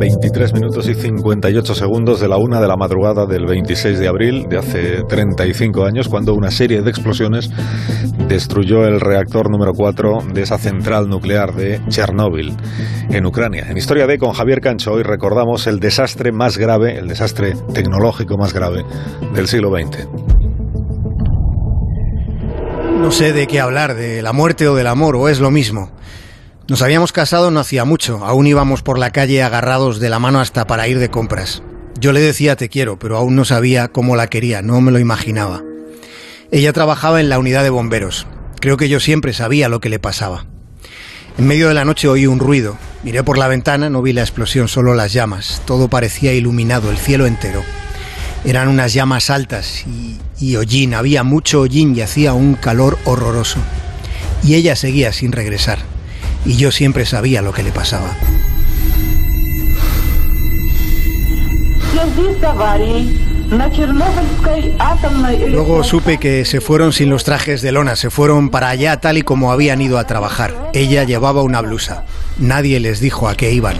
[0.00, 4.46] 23 minutos y 58 segundos de la una de la madrugada del 26 de abril
[4.48, 7.50] de hace 35 años, cuando una serie de explosiones
[8.26, 12.56] destruyó el reactor número 4 de esa central nuclear de Chernóbil,
[13.10, 13.66] en Ucrania.
[13.68, 18.38] En Historia de con Javier Cancho hoy recordamos el desastre más grave, el desastre tecnológico
[18.38, 18.86] más grave
[19.34, 20.08] del siglo XX.
[22.98, 25.90] No sé de qué hablar, de la muerte o del amor, o es lo mismo.
[26.70, 30.38] Nos habíamos casado no hacía mucho, aún íbamos por la calle agarrados de la mano
[30.38, 31.64] hasta para ir de compras.
[31.98, 35.00] Yo le decía te quiero, pero aún no sabía cómo la quería, no me lo
[35.00, 35.64] imaginaba.
[36.52, 38.28] Ella trabajaba en la unidad de bomberos.
[38.60, 40.46] Creo que yo siempre sabía lo que le pasaba.
[41.38, 42.78] En medio de la noche oí un ruido.
[43.02, 45.62] Miré por la ventana, no vi la explosión, solo las llamas.
[45.64, 47.64] Todo parecía iluminado, el cielo entero.
[48.44, 53.58] Eran unas llamas altas y, y hollín, había mucho hollín y hacía un calor horroroso.
[54.44, 55.89] Y ella seguía sin regresar
[56.44, 58.16] y yo siempre sabía lo que le pasaba.
[65.48, 69.18] Luego supe que se fueron sin los trajes de lona, se fueron para allá tal
[69.18, 70.70] y como habían ido a trabajar.
[70.72, 72.04] Ella llevaba una blusa.
[72.38, 73.76] Nadie les dijo a qué iban.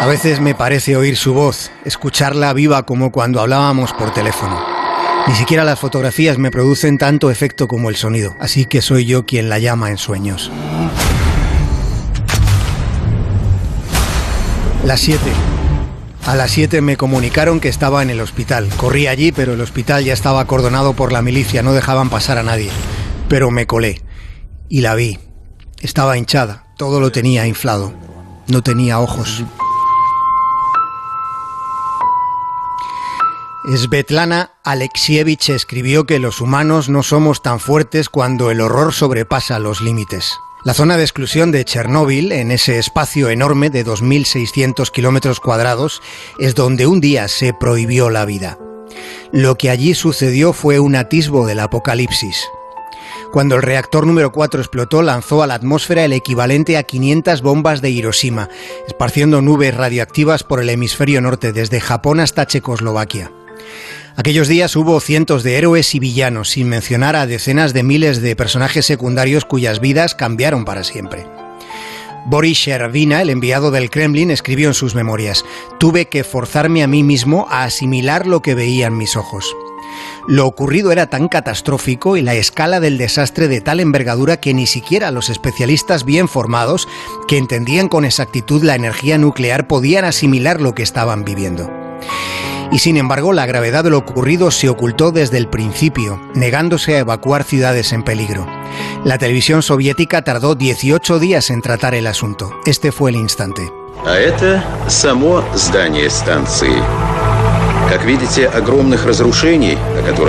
[0.00, 4.75] A veces me parece oír su voz, escucharla viva como cuando hablábamos por teléfono.
[5.28, 9.26] Ni siquiera las fotografías me producen tanto efecto como el sonido, así que soy yo
[9.26, 10.52] quien la llama en sueños.
[14.84, 15.20] Las 7.
[16.26, 18.68] A las 7 me comunicaron que estaba en el hospital.
[18.76, 22.44] Corrí allí, pero el hospital ya estaba acordonado por la milicia, no dejaban pasar a
[22.44, 22.70] nadie.
[23.28, 24.02] Pero me colé.
[24.68, 25.18] Y la vi.
[25.80, 27.92] Estaba hinchada, todo lo tenía inflado.
[28.46, 29.44] No tenía ojos.
[33.74, 39.80] Svetlana Alexievich escribió que los humanos no somos tan fuertes cuando el horror sobrepasa los
[39.80, 40.30] límites.
[40.64, 46.00] La zona de exclusión de Chernóbil, en ese espacio enorme de 2.600 kilómetros cuadrados,
[46.38, 48.56] es donde un día se prohibió la vida.
[49.32, 52.36] Lo que allí sucedió fue un atisbo del apocalipsis.
[53.32, 57.82] Cuando el reactor número 4 explotó, lanzó a la atmósfera el equivalente a 500 bombas
[57.82, 58.48] de Hiroshima,
[58.86, 63.32] esparciendo nubes radioactivas por el hemisferio norte, desde Japón hasta Checoslovaquia.
[64.16, 68.34] Aquellos días hubo cientos de héroes y villanos, sin mencionar a decenas de miles de
[68.34, 71.26] personajes secundarios cuyas vidas cambiaron para siempre.
[72.28, 75.44] Boris Shervina, el enviado del Kremlin, escribió en sus memorias,
[75.78, 79.54] tuve que forzarme a mí mismo a asimilar lo que veían mis ojos.
[80.26, 84.66] Lo ocurrido era tan catastrófico y la escala del desastre de tal envergadura que ni
[84.66, 86.88] siquiera los especialistas bien formados,
[87.28, 91.85] que entendían con exactitud la energía nuclear, podían asimilar lo que estaban viviendo
[92.72, 97.00] y sin embargo la gravedad de lo ocurrido se ocultó desde el principio, negándose a
[97.00, 98.46] evacuar ciudades en peligro.
[99.04, 102.50] La televisión soviética tardó 18 días en tratar el asunto.
[102.66, 103.70] Este fue el instante.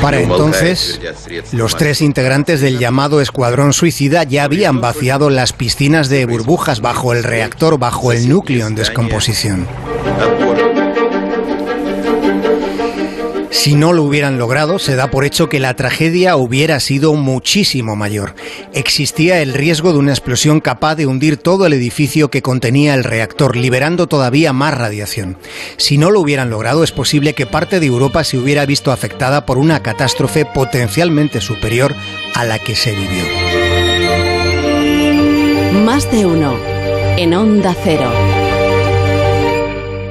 [0.00, 1.00] Para entonces,
[1.52, 7.12] los tres integrantes del llamado Escuadrón Suicida ya habían vaciado las piscinas de burbujas bajo
[7.12, 9.66] el reactor, bajo el núcleo en descomposición.
[13.60, 17.94] Si no lo hubieran logrado, se da por hecho que la tragedia hubiera sido muchísimo
[17.94, 18.34] mayor.
[18.72, 23.04] Existía el riesgo de una explosión capaz de hundir todo el edificio que contenía el
[23.04, 25.36] reactor, liberando todavía más radiación.
[25.76, 29.44] Si no lo hubieran logrado, es posible que parte de Europa se hubiera visto afectada
[29.44, 31.94] por una catástrofe potencialmente superior
[32.34, 33.24] a la que se vivió.
[35.84, 36.56] Más de uno
[37.18, 38.10] en Onda Cero.